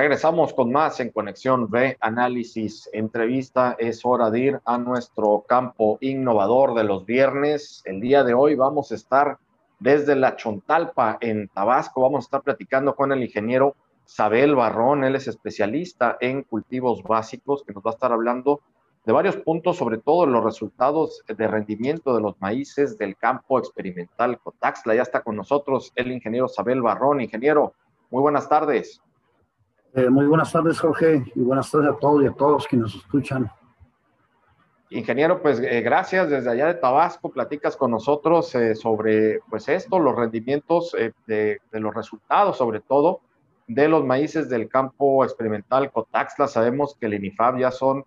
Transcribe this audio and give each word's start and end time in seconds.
Regresamos 0.00 0.54
con 0.54 0.72
más 0.72 0.98
en 1.00 1.10
Conexión 1.10 1.68
B, 1.68 1.98
análisis, 2.00 2.88
entrevista. 2.94 3.76
Es 3.78 4.00
hora 4.02 4.30
de 4.30 4.40
ir 4.40 4.60
a 4.64 4.78
nuestro 4.78 5.44
campo 5.46 5.98
innovador 6.00 6.72
de 6.72 6.84
los 6.84 7.04
viernes. 7.04 7.82
El 7.84 8.00
día 8.00 8.24
de 8.24 8.32
hoy 8.32 8.54
vamos 8.54 8.90
a 8.90 8.94
estar 8.94 9.36
desde 9.78 10.16
la 10.16 10.36
Chontalpa 10.36 11.18
en 11.20 11.48
Tabasco. 11.48 12.00
Vamos 12.00 12.24
a 12.24 12.26
estar 12.28 12.40
platicando 12.40 12.96
con 12.96 13.12
el 13.12 13.22
ingeniero 13.22 13.76
Sabel 14.06 14.56
Barrón. 14.56 15.04
Él 15.04 15.16
es 15.16 15.28
especialista 15.28 16.16
en 16.22 16.44
cultivos 16.44 17.02
básicos 17.02 17.62
que 17.62 17.74
nos 17.74 17.84
va 17.84 17.90
a 17.90 17.94
estar 17.94 18.10
hablando 18.10 18.62
de 19.04 19.12
varios 19.12 19.36
puntos, 19.36 19.76
sobre 19.76 19.98
todo 19.98 20.24
los 20.24 20.42
resultados 20.42 21.22
de 21.28 21.46
rendimiento 21.46 22.14
de 22.14 22.22
los 22.22 22.40
maíces 22.40 22.96
del 22.96 23.18
campo 23.18 23.58
experimental 23.58 24.38
Cotaxla. 24.38 24.94
Ya 24.94 25.02
está 25.02 25.20
con 25.20 25.36
nosotros 25.36 25.92
el 25.94 26.10
ingeniero 26.10 26.48
Sabel 26.48 26.80
Barrón. 26.80 27.20
Ingeniero, 27.20 27.74
muy 28.10 28.22
buenas 28.22 28.48
tardes. 28.48 29.02
Eh, 29.92 30.08
muy 30.08 30.24
buenas 30.26 30.52
tardes, 30.52 30.78
Jorge, 30.78 31.24
y 31.34 31.40
buenas 31.40 31.68
tardes 31.68 31.90
a 31.90 31.96
todos 31.98 32.22
y 32.22 32.26
a 32.26 32.30
todos 32.30 32.68
que 32.68 32.76
nos 32.76 32.94
escuchan. 32.94 33.50
Ingeniero, 34.90 35.42
pues 35.42 35.58
eh, 35.58 35.80
gracias 35.80 36.30
desde 36.30 36.48
allá 36.48 36.66
de 36.68 36.74
Tabasco, 36.74 37.32
platicas 37.32 37.76
con 37.76 37.90
nosotros 37.90 38.54
eh, 38.54 38.76
sobre 38.76 39.40
pues 39.50 39.68
esto, 39.68 39.98
los 39.98 40.14
rendimientos 40.14 40.94
de, 41.26 41.60
los 41.72 41.92
resultados, 41.92 42.58
sobre 42.58 42.78
todo 42.78 43.20
de 43.66 43.88
los 43.88 44.04
maíces 44.04 44.48
del 44.48 44.68
campo 44.68 45.24
experimental 45.24 45.90
Cotaxla. 45.90 46.46
Sabemos 46.46 46.94
que 46.94 47.06
el 47.06 47.14
INIFAB 47.14 47.58
ya 47.58 47.70
son 47.72 48.04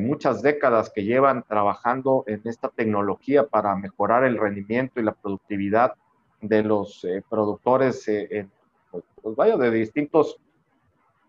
muchas 0.00 0.42
décadas 0.42 0.90
que 0.90 1.04
llevan 1.04 1.44
trabajando 1.44 2.24
en 2.26 2.40
esta 2.44 2.68
tecnología 2.68 3.46
para 3.46 3.76
mejorar 3.76 4.24
el 4.24 4.36
rendimiento 4.36 4.98
y 4.98 5.04
la 5.04 5.12
productividad 5.12 5.94
de 6.40 6.64
los 6.64 7.06
productores 7.28 8.08
en, 8.08 8.50
pues, 8.90 9.04
pues, 9.22 9.58
de 9.58 9.70
distintos 9.70 10.40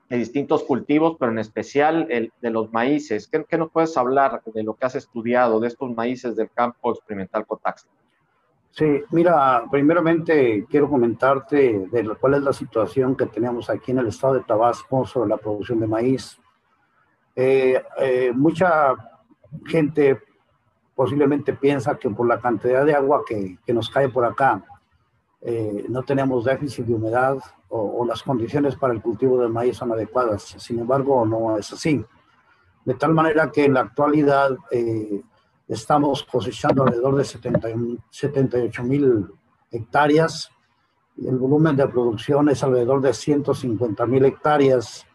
de 0.09 0.17
distintos 0.17 0.63
cultivos, 0.63 1.17
pero 1.19 1.31
en 1.31 1.39
especial 1.39 2.07
el 2.09 2.33
de 2.41 2.49
los 2.49 2.73
maíces. 2.73 3.27
¿Qué, 3.27 3.45
¿Qué, 3.45 3.57
nos 3.57 3.71
puedes 3.71 3.95
hablar 3.95 4.41
de 4.43 4.63
lo 4.63 4.73
que 4.73 4.85
has 4.85 4.95
estudiado 4.95 5.59
de 5.59 5.67
estos 5.67 5.95
maíces 5.95 6.35
del 6.35 6.49
campo 6.49 6.91
experimental 6.91 7.45
Cotaxla? 7.45 7.91
Sí, 8.71 9.03
mira, 9.11 9.63
primeramente 9.69 10.65
quiero 10.69 10.89
comentarte 10.89 11.87
de 11.91 12.15
cuál 12.19 12.35
es 12.35 12.43
la 12.43 12.53
situación 12.53 13.15
que 13.15 13.25
tenemos 13.25 13.69
aquí 13.69 13.91
en 13.91 13.99
el 13.99 14.07
estado 14.07 14.35
de 14.35 14.41
Tabasco 14.41 15.05
sobre 15.05 15.29
la 15.29 15.37
producción 15.37 15.79
de 15.79 15.87
maíz. 15.87 16.39
Eh, 17.35 17.81
eh, 17.99 18.31
mucha 18.33 18.95
gente 19.65 20.21
posiblemente 20.95 21.53
piensa 21.53 21.97
que 21.97 22.09
por 22.09 22.27
la 22.27 22.39
cantidad 22.39 22.85
de 22.85 22.93
agua 22.93 23.23
que, 23.27 23.57
que 23.65 23.73
nos 23.73 23.89
cae 23.89 24.09
por 24.09 24.25
acá, 24.25 24.63
eh, 25.41 25.85
no 25.87 26.03
tenemos 26.03 26.43
déficit 26.43 26.85
de 26.85 26.93
humedad 26.93 27.37
o, 27.69 28.05
las 28.05 28.23
condiciones 28.23 28.75
para 28.75 28.93
el 28.93 29.01
cultivo 29.01 29.39
del 29.39 29.51
maíz 29.51 29.77
son 29.77 29.91
adecuadas. 29.91 30.55
Sin 30.57 30.79
embargo, 30.79 31.25
no 31.25 31.57
es 31.57 31.71
así. 31.71 32.03
De 32.83 32.95
tal 32.95 33.13
manera 33.13 33.51
que 33.51 33.65
en 33.65 33.75
la 33.75 33.81
actualidad 33.81 34.57
eh, 34.71 35.21
estamos 35.67 36.23
cosechando 36.23 36.83
alrededor 36.83 37.15
de 37.15 37.23
78 37.23 38.83
mil 38.83 39.27
hectáreas. 39.71 40.49
Y 41.15 41.27
el 41.27 41.37
volumen 41.37 41.75
de 41.75 41.87
producción 41.87 42.49
es 42.49 42.63
alrededor 42.63 43.01
de 43.01 43.13
150 43.13 44.05
mil 44.07 44.25
hectáreas, 44.25 45.05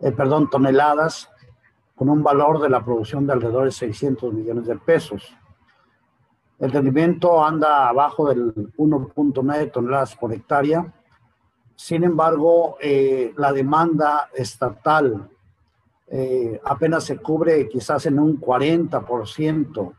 eh, 0.00 0.12
perdón, 0.12 0.50
toneladas, 0.50 1.30
con 1.94 2.10
un 2.10 2.22
valor 2.22 2.60
de 2.60 2.68
la 2.68 2.84
producción 2.84 3.26
de 3.26 3.32
alrededor 3.32 3.64
de 3.64 3.70
600 3.70 4.34
millones 4.34 4.66
de 4.66 4.76
pesos. 4.76 5.34
El 6.58 6.72
rendimiento 6.72 7.44
anda 7.44 7.88
abajo 7.88 8.28
del 8.28 8.54
1.9 8.76 9.72
toneladas 9.72 10.16
por 10.16 10.32
hectárea. 10.32 10.92
Sin 11.74 12.04
embargo, 12.04 12.78
eh, 12.80 13.34
la 13.36 13.52
demanda 13.52 14.30
estatal 14.34 15.28
eh, 16.08 16.60
apenas 16.64 17.04
se 17.04 17.18
cubre 17.18 17.68
quizás 17.68 18.06
en 18.06 18.18
un 18.18 18.40
40%, 18.40 19.92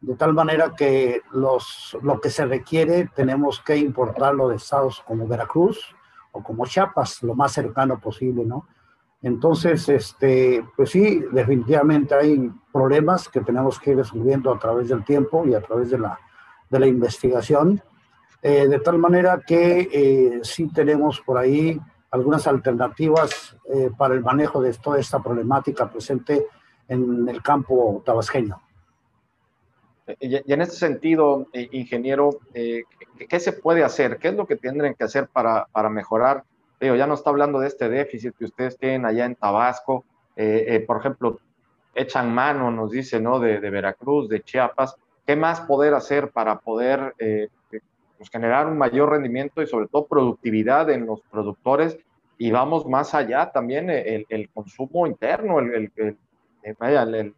de 0.00 0.14
tal 0.16 0.32
manera 0.32 0.74
que 0.74 1.20
los, 1.32 1.96
lo 2.02 2.20
que 2.20 2.30
se 2.30 2.46
requiere 2.46 3.10
tenemos 3.14 3.60
que 3.60 3.76
importarlo 3.76 4.48
de 4.48 4.56
estados 4.56 5.02
como 5.06 5.26
Veracruz 5.26 5.94
o 6.32 6.42
como 6.42 6.66
Chiapas, 6.66 7.22
lo 7.22 7.34
más 7.34 7.52
cercano 7.52 8.00
posible, 8.00 8.44
¿no? 8.44 8.66
Entonces, 9.22 9.88
este, 9.88 10.64
pues 10.76 10.90
sí, 10.90 11.24
definitivamente 11.30 12.14
hay 12.14 12.50
problemas 12.72 13.28
que 13.28 13.40
tenemos 13.40 13.78
que 13.78 13.92
ir 13.92 13.96
resolviendo 13.96 14.52
a 14.52 14.58
través 14.58 14.88
del 14.88 15.04
tiempo 15.04 15.46
y 15.46 15.54
a 15.54 15.60
través 15.60 15.90
de 15.90 15.98
la, 15.98 16.18
de 16.68 16.80
la 16.80 16.86
investigación, 16.88 17.80
eh, 18.42 18.66
de 18.66 18.80
tal 18.80 18.98
manera 18.98 19.40
que 19.46 19.88
eh, 19.92 20.40
sí 20.42 20.68
tenemos 20.72 21.20
por 21.20 21.38
ahí 21.38 21.80
algunas 22.10 22.48
alternativas 22.48 23.56
eh, 23.72 23.90
para 23.96 24.14
el 24.14 24.22
manejo 24.22 24.60
de 24.60 24.72
toda 24.74 24.98
esta 24.98 25.22
problemática 25.22 25.88
presente 25.88 26.46
en 26.88 27.28
el 27.28 27.40
campo 27.42 28.02
tabasqueño. 28.04 28.60
Y 30.18 30.52
en 30.52 30.60
este 30.60 30.74
sentido, 30.74 31.46
ingeniero, 31.52 32.40
¿qué, 32.52 33.40
se 33.40 33.52
puede 33.52 33.84
hacer? 33.84 34.18
¿Qué 34.18 34.28
es 34.28 34.34
lo 34.34 34.46
que 34.46 34.56
tendrían 34.56 34.94
que 34.94 35.04
hacer 35.04 35.28
para, 35.28 35.66
para 35.72 35.88
mejorar 35.88 36.42
ya 36.82 37.06
no 37.06 37.14
está 37.14 37.30
hablando 37.30 37.60
de 37.60 37.68
este 37.68 37.88
déficit 37.88 38.34
que 38.36 38.44
ustedes 38.44 38.76
tienen 38.76 39.06
allá 39.06 39.24
en 39.24 39.36
Tabasco. 39.36 40.04
Eh, 40.34 40.64
eh, 40.66 40.80
por 40.80 40.98
ejemplo, 40.98 41.38
echan 41.94 42.34
mano, 42.34 42.70
nos 42.70 42.90
dice, 42.90 43.20
¿no? 43.20 43.38
De, 43.38 43.58
Veracruz, 43.58 44.28
de 44.28 44.42
Chiapas. 44.42 44.96
¿Qué 45.24 45.36
más 45.36 45.60
poder 45.60 45.94
hacer 45.94 46.30
para 46.32 46.58
poder 46.58 47.14
eh, 47.18 47.48
pues, 48.18 48.28
generar 48.30 48.66
un 48.66 48.76
mayor 48.76 49.10
rendimiento 49.10 49.62
y 49.62 49.66
sobre 49.68 49.86
todo 49.86 50.06
productividad 50.06 50.90
en 50.90 51.06
los 51.06 51.20
productores? 51.22 51.96
Y 52.36 52.50
vamos 52.50 52.86
más 52.86 53.14
allá 53.14 53.52
también, 53.52 53.88
el, 53.88 54.50
consumo 54.52 55.06
interno, 55.06 55.60
el, 55.60 55.92
el, 55.94 57.34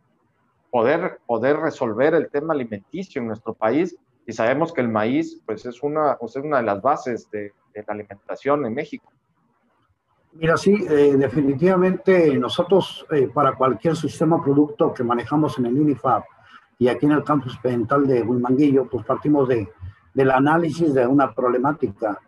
poder, 0.71 1.19
poder 1.27 1.59
resolver 1.59 2.15
el 2.15 2.31
tema 2.31 2.55
alimenticio 2.55 3.21
en 3.21 3.29
nuestro 3.29 3.53
país. 3.53 3.95
Y 4.27 4.33
sabemos 4.33 4.73
que 4.73 4.81
el 4.81 4.89
maíz, 4.89 5.43
pues 5.45 5.67
es 5.67 5.83
una, 5.83 6.17
pues, 6.17 6.35
es 6.37 6.43
una 6.43 6.59
de 6.59 6.63
las 6.63 6.81
bases 6.81 7.31
de 7.31 7.53
la 7.75 7.93
alimentación 7.93 8.65
en 8.65 8.73
México. 8.73 9.13
Mira, 10.37 10.57
sí, 10.57 10.75
eh, 10.91 11.15
definitivamente 11.17 12.37
nosotros 12.37 13.07
eh, 13.13 13.29
para 13.33 13.55
cualquier 13.55 13.95
sistema 13.95 14.43
producto 14.43 14.93
que 14.93 15.05
manejamos 15.05 15.57
en 15.59 15.67
el 15.67 15.79
UNIFAB 15.79 16.25
y 16.77 16.89
aquí 16.89 17.07
en 17.07 17.13
el 17.13 17.23
campus 17.23 17.53
experimental 17.53 18.05
de 18.05 18.23
Huimanguillo, 18.23 18.89
pues 18.89 19.07
partimos 19.07 19.47
de, 19.49 19.69
del 20.13 20.31
análisis 20.33 20.93
de 20.93 21.07
una 21.07 21.33
problemática. 21.33 22.21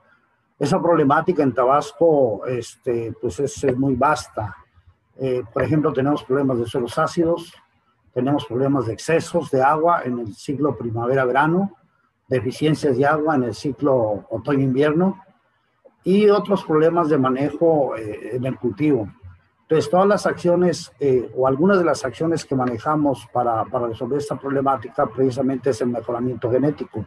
Esa 0.57 0.81
problemática 0.81 1.43
en 1.43 1.53
Tabasco 1.53 2.47
este, 2.47 3.13
pues 3.21 3.41
es, 3.41 3.77
muy 3.77 3.97
vasta. 3.97 4.57
Eh, 5.17 5.43
por 5.53 5.65
ejemplo, 5.65 5.93
tenemos 5.93 6.23
problemas 6.23 6.61
de 6.61 6.67
suelos 6.67 6.97
ácidos, 6.99 7.53
tenemos 8.15 8.47
problemas 8.47 8.87
de 8.87 8.93
excesos 8.93 9.51
de 9.51 9.63
agua 9.63 10.03
en 10.05 10.21
el 10.21 10.33
ciclo 10.33 10.79
primavera-verano, 10.79 11.73
deficiencias 12.29 12.97
de 12.97 13.05
agua 13.05 13.35
en 13.35 13.43
el 13.43 13.55
ciclo 13.55 14.27
otoño-invierno, 14.31 15.26
y 16.07 16.31
otros 16.31 16.65
problemas 16.65 17.09
de 17.09 17.19
manejo 17.19 17.97
eh, 17.97 18.37
en 18.37 18.47
el 18.47 18.57
cultivo. 18.57 19.09
Entonces, 19.63 19.91
todas 19.91 20.07
las 20.07 20.25
acciones 20.25 20.93
eh, 21.01 21.29
o 21.37 21.49
algunas 21.49 21.81
de 21.81 21.85
las 21.85 22.05
acciones 22.05 22.45
que 22.45 22.55
manejamos 22.55 23.27
para, 23.33 23.65
para, 23.65 23.89
resolver 23.89 24.19
esta 24.19 24.39
problemática 24.39 25.05
precisamente 25.09 25.71
es 25.71 25.81
el 25.81 25.89
mejoramiento 25.89 26.49
genético. 26.49 27.05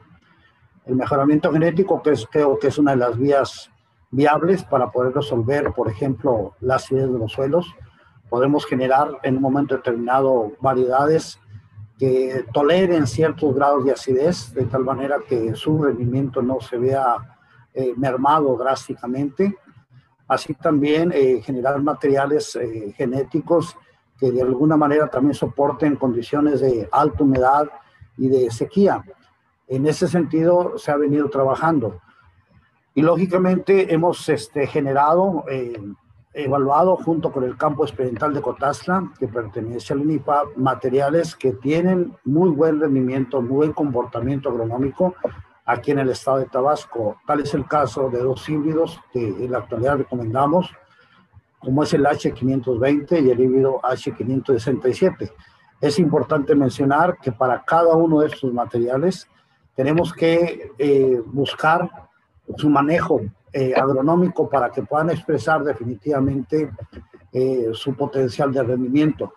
El 0.85 0.97
mejoramiento 0.97 1.49
genético 1.49 2.01
que 2.01 2.09
es, 2.09 2.27
creo 2.29 2.59
que 2.59 2.67
es 2.67 2.77
una 2.77 2.91
de 2.91 2.97
las 2.97 3.17
vías 3.17 3.71
viables 4.11 4.65
para 4.65 4.91
poder 4.91 5.13
resolver, 5.13 5.71
por 5.71 5.87
ejemplo, 5.87 6.55
la 6.59 6.75
acidez 6.75 7.09
de 7.09 7.19
los 7.19 7.31
suelos. 7.31 7.73
Podemos 8.29 8.65
generar 8.65 9.17
en 9.23 9.37
un 9.37 9.41
momento 9.41 9.77
determinado 9.77 10.51
variedades 10.59 11.39
que 11.97 12.43
toleren 12.51 13.07
ciertos 13.07 13.55
grados 13.55 13.85
de 13.85 13.93
acidez, 13.93 14.53
de 14.53 14.65
tal 14.65 14.83
manera 14.83 15.19
que 15.25 15.55
su 15.55 15.81
rendimiento 15.81 16.41
no 16.41 16.59
se 16.59 16.77
vea 16.77 17.38
eh, 17.73 17.93
mermado 17.95 18.57
drásticamente. 18.57 19.55
Así 20.27 20.53
también 20.55 21.11
eh, 21.13 21.41
generar 21.43 21.81
materiales 21.81 22.55
eh, 22.55 22.93
genéticos 22.97 23.75
que 24.19 24.31
de 24.31 24.41
alguna 24.41 24.75
manera 24.75 25.07
también 25.07 25.33
soporten 25.33 25.95
condiciones 25.95 26.61
de 26.61 26.89
alta 26.91 27.23
humedad 27.23 27.69
y 28.17 28.27
de 28.27 28.49
sequía. 28.51 29.03
En 29.67 29.85
ese 29.85 30.07
sentido 30.07 30.77
se 30.77 30.91
ha 30.91 30.97
venido 30.97 31.29
trabajando. 31.29 32.01
Y 32.95 33.01
lógicamente 33.01 33.93
hemos 33.93 34.27
este, 34.27 34.67
generado, 34.67 35.45
evaluado 36.33 36.97
junto 36.97 37.31
con 37.31 37.43
el 37.43 37.55
campo 37.55 37.85
experimental 37.85 38.33
de 38.33 38.41
Cotazla, 38.41 39.13
que 39.17 39.27
pertenece 39.27 39.93
al 39.93 40.01
UNIPA, 40.01 40.43
materiales 40.57 41.35
que 41.35 41.53
tienen 41.53 42.13
muy 42.25 42.49
buen 42.49 42.81
rendimiento, 42.81 43.41
muy 43.41 43.57
buen 43.57 43.73
comportamiento 43.73 44.49
agronómico 44.49 45.15
aquí 45.69 45.91
en 45.91 45.99
el 45.99 46.09
estado 46.09 46.39
de 46.39 46.47
Tabasco. 46.47 47.17
Tal 47.27 47.41
es 47.41 47.53
el 47.53 47.67
caso 47.67 48.09
de 48.09 48.17
dos 48.19 48.49
híbridos 48.49 48.99
que 49.13 49.19
en 49.19 49.51
la 49.51 49.59
actualidad 49.59 49.97
recomendamos, 49.97 50.71
como 51.59 51.83
es 51.83 51.93
el 51.93 52.05
H520 52.05 53.23
y 53.23 53.29
el 53.29 53.39
híbrido 53.39 53.79
H567. 53.81 55.31
Es 55.79 55.99
importante 55.99 56.55
mencionar 56.55 57.19
que 57.19 57.31
para 57.31 57.63
cada 57.63 57.93
uno 57.93 58.21
de 58.21 58.27
estos 58.27 58.51
materiales 58.51 59.27
tenemos 59.75 60.11
que 60.11 60.71
eh, 60.79 61.21
buscar 61.27 61.87
su 62.57 62.67
manejo 62.67 63.21
eh, 63.53 63.73
agronómico 63.75 64.49
para 64.49 64.71
que 64.71 64.81
puedan 64.81 65.11
expresar 65.11 65.63
definitivamente 65.63 66.71
eh, 67.31 67.69
su 67.73 67.93
potencial 67.93 68.51
de 68.51 68.63
rendimiento. 68.63 69.33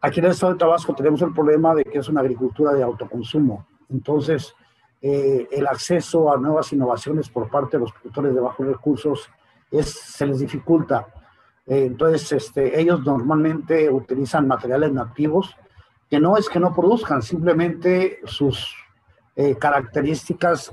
Aquí 0.00 0.20
en 0.20 0.26
el 0.26 0.30
estado 0.32 0.54
de 0.54 0.58
Tabasco 0.58 0.94
tenemos 0.94 1.20
el 1.20 1.34
problema 1.34 1.74
de 1.74 1.84
que 1.84 1.98
es 1.98 2.08
una 2.08 2.22
agricultura 2.22 2.72
de 2.72 2.82
autoconsumo. 2.82 3.66
Entonces, 3.90 4.54
eh, 5.02 5.48
el 5.50 5.66
acceso 5.66 6.32
a 6.32 6.36
nuevas 6.38 6.72
innovaciones 6.72 7.28
por 7.28 7.50
parte 7.50 7.76
de 7.76 7.82
los 7.82 7.92
productores 7.92 8.34
de 8.34 8.40
bajos 8.40 8.66
recursos 8.66 9.30
es, 9.70 9.90
se 9.90 10.26
les 10.26 10.38
dificulta. 10.38 11.06
entonces, 11.66 12.32
este, 12.32 12.80
ellos 12.80 13.04
normalmente 13.04 13.90
utilizan 13.90 14.46
materiales 14.46 14.92
nativos 14.92 15.56
que 16.08 16.20
no 16.20 16.36
es 16.36 16.48
que 16.48 16.60
no 16.60 16.74
produzcan, 16.74 17.22
simplemente 17.22 18.20
sus 18.24 18.74
características 19.58 20.72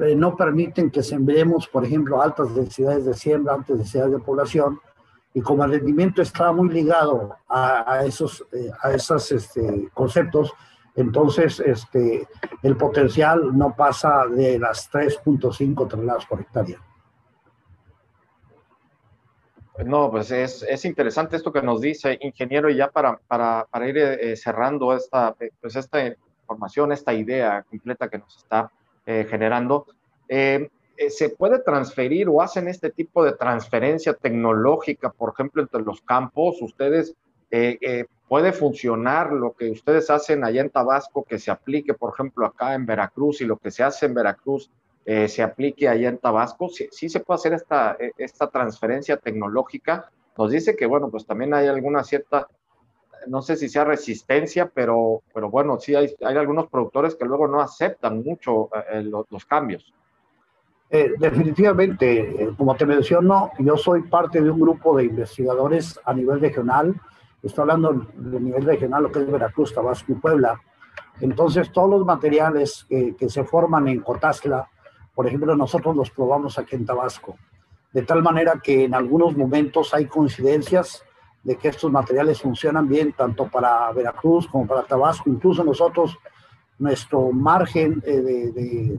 eh, 0.00 0.16
no 0.16 0.34
permiten 0.34 0.90
que 0.90 1.02
sembremos, 1.02 1.68
por 1.68 1.84
ejemplo, 1.84 2.22
altas 2.22 2.54
densidades 2.54 3.04
de 3.04 3.12
siembra, 3.12 3.54
altas 3.54 3.76
densidades 3.76 4.12
de 4.12 4.18
población, 4.18 4.80
y 5.34 5.42
como 5.42 5.62
el 5.62 5.72
rendimiento 5.72 6.22
está 6.22 6.52
muy 6.52 6.70
ligado 6.70 7.36
a, 7.46 8.02
esos, 8.04 8.44
eh, 8.50 8.70
a 8.82 8.92
esos 8.92 9.30
este, 9.30 9.88
conceptos, 9.92 10.54
entonces 10.96 11.60
este, 11.60 12.26
el 12.62 12.76
potencial 12.76 13.56
no 13.56 13.74
pasa 13.74 14.26
de 14.26 14.58
las 14.58 14.90
3.5 14.90 15.88
toneladas 15.88 16.26
por 16.26 16.40
hectárea. 16.40 16.80
No, 19.84 20.10
pues 20.10 20.30
es, 20.30 20.62
es, 20.62 20.84
interesante 20.84 21.36
esto 21.36 21.52
que 21.52 21.62
nos 21.62 21.80
dice, 21.80 22.18
ingeniero, 22.20 22.68
y 22.68 22.76
ya 22.76 22.90
para, 22.90 23.18
para, 23.26 23.66
para 23.70 23.88
ir 23.88 23.96
eh, 23.96 24.36
cerrando 24.36 24.94
esta, 24.94 25.34
pues 25.60 25.74
esta 25.74 26.06
información, 26.06 26.92
esta 26.92 27.14
idea 27.14 27.62
completa 27.62 28.10
que 28.10 28.18
nos 28.18 28.36
está 28.36 28.70
eh, 29.06 29.26
generando, 29.28 29.86
eh, 30.28 30.68
¿se 31.08 31.30
puede 31.30 31.60
transferir 31.60 32.28
o 32.28 32.42
hacen 32.42 32.68
este 32.68 32.90
tipo 32.90 33.24
de 33.24 33.32
transferencia 33.32 34.12
tecnológica, 34.12 35.10
por 35.10 35.32
ejemplo, 35.32 35.62
entre 35.62 35.80
los 35.80 36.02
campos? 36.02 36.60
¿Ustedes 36.60 37.14
puede 38.30 38.52
funcionar 38.52 39.32
lo 39.32 39.52
que 39.52 39.70
ustedes 39.70 40.08
hacen 40.08 40.44
allá 40.44 40.62
en 40.62 40.70
Tabasco, 40.70 41.24
que 41.24 41.38
se 41.38 41.50
aplique, 41.50 41.92
por 41.92 42.14
ejemplo, 42.14 42.46
acá 42.46 42.74
en 42.74 42.86
Veracruz 42.86 43.40
y 43.40 43.44
lo 43.44 43.56
que 43.58 43.70
se 43.70 43.82
hace 43.82 44.06
en 44.06 44.14
Veracruz 44.14 44.70
se 45.04 45.42
aplique 45.42 45.88
allá 45.88 46.08
en 46.08 46.18
Tabasco? 46.18 46.68
¿Sí, 46.68 46.88
¿Sí, 46.92 47.08
se 47.08 47.18
puede 47.18 47.38
hacer 47.38 47.54
esta, 47.54 47.96
esta 48.16 48.48
transferencia 48.48 49.16
tecnológica? 49.16 50.08
Nos 50.38 50.52
dice 50.52 50.76
que, 50.76 50.86
bueno, 50.86 51.10
pues 51.10 51.26
también 51.26 51.52
hay 51.52 51.66
alguna 51.66 52.04
cierta 52.04 52.46
no 53.26 53.42
sé 53.42 53.56
si 53.56 53.68
sea 53.68 53.84
resistencia, 53.84 54.70
pero, 54.72 55.22
pero 55.34 55.50
bueno, 55.50 55.78
sí 55.78 55.94
hay, 55.94 56.14
hay 56.22 56.36
algunos 56.36 56.68
productores 56.68 57.14
que 57.14 57.24
luego 57.24 57.46
no 57.46 57.60
aceptan 57.60 58.22
mucho 58.22 58.70
eh, 58.92 59.02
los, 59.02 59.44
cambios. 59.44 59.92
Eh, 60.90 61.12
definitivamente, 61.18 62.42
eh, 62.42 62.50
como 62.56 62.74
te 62.74 62.86
menciono, 62.86 63.50
yo 63.58 63.76
soy 63.76 64.02
parte 64.02 64.40
de 64.40 64.50
un 64.50 64.60
grupo 64.60 64.96
de 64.96 65.04
investigadores 65.04 66.00
a 66.04 66.14
nivel 66.14 66.40
regional. 66.40 67.00
Estoy 67.42 67.62
hablando 67.62 68.06
de 68.14 68.40
nivel 68.40 68.64
regional, 68.64 69.04
lo 69.04 69.12
que 69.12 69.20
es 69.20 69.30
Veracruz, 69.30 69.74
Tabasco 69.74 70.12
y 70.12 70.16
Puebla. 70.16 70.60
Entonces, 71.20 71.72
todos 71.72 71.90
los 71.90 72.04
materiales 72.04 72.84
que, 72.88 73.14
que 73.16 73.28
se 73.28 73.44
forman 73.44 73.88
en 73.88 74.00
Cotazla, 74.00 74.68
por 75.14 75.26
ejemplo, 75.26 75.54
nosotros 75.56 75.96
los 75.96 76.10
probamos 76.10 76.58
aquí 76.58 76.76
en 76.76 76.86
Tabasco. 76.86 77.36
De 77.92 78.02
tal 78.02 78.22
manera 78.22 78.60
que 78.62 78.84
en 78.84 78.94
algunos 78.94 79.36
momentos 79.36 79.92
hay 79.94 80.06
coincidencias 80.06 81.04
de 81.42 81.56
que 81.56 81.68
estos 81.68 81.90
materiales 81.90 82.40
funcionan 82.40 82.88
bien 82.88 83.12
tanto 83.12 83.48
para 83.48 83.90
Veracruz 83.92 84.46
como 84.46 84.66
para 84.66 84.82
Tabasco. 84.82 85.30
Incluso 85.30 85.64
nosotros, 85.64 86.18
nuestro 86.78 87.32
margen 87.32 88.02
eh, 88.06 88.20
de, 88.20 88.98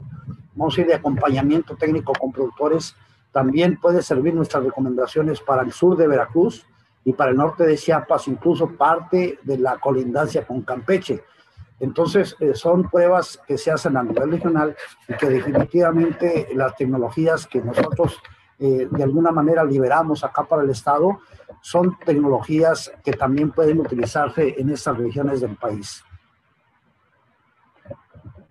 vamos 0.54 0.74
a 0.74 0.76
decir, 0.76 0.86
de 0.86 0.94
acompañamiento 0.94 1.76
técnico 1.76 2.12
con 2.12 2.32
productores 2.32 2.96
también 3.30 3.78
puede 3.80 4.02
servir 4.02 4.34
nuestras 4.34 4.62
recomendaciones 4.62 5.40
para 5.40 5.62
el 5.62 5.72
sur 5.72 5.96
de 5.96 6.06
Veracruz 6.06 6.66
y 7.04 7.12
para 7.12 7.30
el 7.30 7.36
norte 7.36 7.64
de 7.64 7.76
Chiapas, 7.76 8.28
incluso 8.28 8.68
parte 8.76 9.38
de 9.42 9.58
la 9.58 9.78
colindancia 9.78 10.46
con 10.46 10.62
Campeche. 10.62 11.22
Entonces, 11.80 12.36
eh, 12.38 12.54
son 12.54 12.88
pruebas 12.88 13.40
que 13.46 13.58
se 13.58 13.72
hacen 13.72 13.96
a 13.96 14.02
nivel 14.04 14.30
regional 14.30 14.76
y 15.08 15.14
que 15.14 15.28
definitivamente 15.28 16.48
las 16.54 16.76
tecnologías 16.76 17.46
que 17.46 17.60
nosotros 17.60 18.20
eh, 18.64 18.86
de 18.88 19.02
alguna 19.02 19.32
manera 19.32 19.64
liberamos 19.64 20.22
acá 20.22 20.44
para 20.44 20.62
el 20.62 20.70
Estado, 20.70 21.18
son 21.62 21.98
tecnologías 21.98 22.92
que 23.04 23.12
también 23.12 23.50
pueden 23.50 23.80
utilizarse 23.80 24.54
en 24.56 24.70
estas 24.70 24.96
regiones 24.98 25.40
del 25.40 25.56
país. 25.56 26.04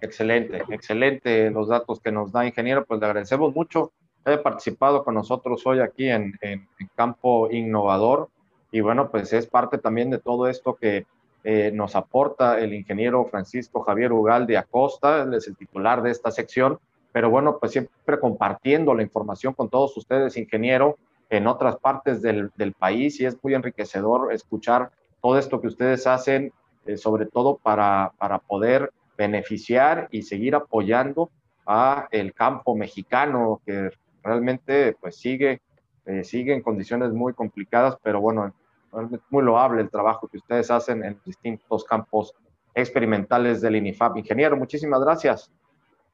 Excelente, 0.01 0.65
excelente 0.67 1.49
los 1.49 1.69
datos 1.69 2.01
que 2.01 2.11
nos 2.11 2.29
da 2.29 2.45
ingeniero, 2.45 2.83
pues 2.83 2.99
le 2.99 3.05
agradecemos 3.05 3.55
mucho 3.55 3.93
que 4.21 4.31
haya 4.31 4.43
participado 4.43 5.05
con 5.05 5.13
nosotros 5.13 5.65
hoy 5.65 5.79
aquí 5.79 6.09
en, 6.09 6.37
en, 6.41 6.67
Campo 6.93 7.49
Innovador 7.49 8.27
y 8.71 8.81
bueno, 8.81 9.09
pues 9.11 9.33
es 9.33 9.47
parte 9.47 9.77
también 9.77 10.09
de 10.09 10.19
todo 10.19 10.47
esto 10.47 10.75
que 10.75 11.05
eh, 11.43 11.71
nos 11.73 11.95
aporta 11.95 12.59
el 12.59 12.73
ingeniero 12.73 13.25
Francisco 13.25 13.81
Javier 13.81 14.13
Ugalde 14.13 14.57
Acosta, 14.57 15.23
él 15.23 15.33
es 15.33 15.47
el 15.47 15.57
titular 15.57 16.01
de 16.01 16.11
esta 16.11 16.31
sección 16.31 16.79
pero 17.11 17.29
bueno, 17.29 17.57
pues 17.59 17.73
siempre 17.73 18.19
compartiendo 18.19 18.93
la 18.93 19.03
información 19.03 19.53
con 19.53 19.69
todos 19.69 19.95
ustedes, 19.97 20.37
ingeniero, 20.37 20.97
en 21.29 21.47
otras 21.47 21.77
partes 21.77 22.21
del, 22.21 22.51
del 22.55 22.73
país 22.73 23.19
y 23.19 23.25
es 23.25 23.41
muy 23.43 23.53
enriquecedor 23.53 24.33
escuchar 24.33 24.91
todo 25.21 25.37
esto 25.37 25.61
que 25.61 25.67
ustedes 25.67 26.07
hacen, 26.07 26.51
eh, 26.85 26.97
sobre 26.97 27.25
todo 27.25 27.57
para, 27.57 28.11
para 28.17 28.39
poder 28.39 28.91
beneficiar 29.17 30.07
y 30.11 30.23
seguir 30.23 30.55
apoyando 30.55 31.29
a 31.65 32.07
el 32.11 32.33
campo 32.33 32.75
mexicano 32.75 33.61
que 33.65 33.91
realmente 34.23 34.95
pues 34.99 35.15
sigue, 35.15 35.61
eh, 36.05 36.23
sigue 36.23 36.53
en 36.53 36.61
condiciones 36.61 37.11
muy 37.13 37.33
complicadas, 37.33 37.97
pero 38.03 38.19
bueno, 38.19 38.53
es 38.99 39.19
muy 39.29 39.43
loable 39.43 39.81
el 39.81 39.89
trabajo 39.89 40.27
que 40.27 40.37
ustedes 40.37 40.69
hacen 40.69 41.03
en 41.03 41.19
distintos 41.25 41.83
campos 41.85 42.33
experimentales 42.73 43.61
del 43.61 43.75
INIFAP. 43.77 44.17
Ingeniero, 44.17 44.57
muchísimas 44.57 45.01
gracias. 45.01 45.51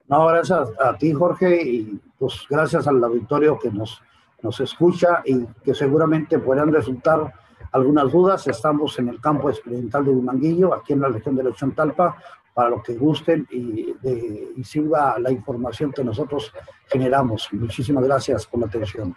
No, 0.08 0.26
gracias 0.28 0.70
a 0.80 0.98
ti, 0.98 1.12
Jorge, 1.12 1.62
y 1.62 2.02
pues 2.18 2.46
gracias 2.50 2.88
al 2.88 3.04
auditorio 3.04 3.60
que 3.60 3.70
nos, 3.70 4.02
nos 4.42 4.60
escucha 4.62 5.22
y 5.26 5.46
que 5.64 5.74
seguramente 5.74 6.40
puedan 6.40 6.72
resultar 6.72 7.34
algunas 7.72 8.12
dudas. 8.12 8.48
Estamos 8.48 8.98
en 9.00 9.10
el 9.10 9.20
campo 9.20 9.50
experimental 9.50 10.06
de 10.06 10.12
Humanguillo, 10.12 10.74
aquí 10.74 10.94
en 10.94 11.02
la 11.02 11.10
región 11.10 11.36
de 11.36 11.44
Lechontalpa, 11.44 12.16
para 12.54 12.70
lo 12.70 12.82
que 12.82 12.94
gusten 12.94 13.48
y, 13.52 13.96
y 14.56 14.64
sirva 14.64 15.20
la 15.20 15.30
información 15.30 15.92
que 15.92 16.04
nosotros 16.04 16.54
generamos. 16.88 17.50
Muchísimas 17.52 18.04
gracias 18.06 18.48
por 18.48 18.62
la 18.62 18.68
atención. 18.68 19.16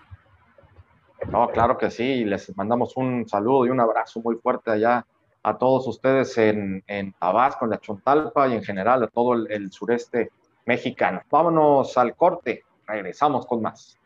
No, 1.31 1.49
claro 1.49 1.79
que 1.79 1.93
sí, 1.93 2.25
les 2.25 2.56
mandamos 2.56 2.97
un 2.97 3.29
saludo 3.29 3.65
y 3.65 3.71
un 3.71 3.79
abrazo 3.79 4.21
muy 4.21 4.35
fuerte 4.35 4.73
allá 4.73 5.07
a 5.45 5.57
todos 5.57 5.87
ustedes 5.87 6.37
en, 6.38 6.83
en 6.88 7.12
Tabasco, 7.12 7.66
en 7.66 7.71
la 7.71 7.78
Chontalpa 7.78 8.49
y 8.49 8.54
en 8.54 8.64
general 8.64 9.04
a 9.04 9.07
todo 9.07 9.35
el, 9.35 9.50
el 9.50 9.71
sureste 9.71 10.33
mexicano. 10.66 11.23
Vámonos 11.31 11.97
al 11.97 12.16
corte, 12.16 12.64
regresamos 12.85 13.47
con 13.47 13.62
más. 13.62 14.00